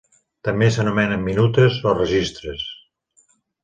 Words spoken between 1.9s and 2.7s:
o registres.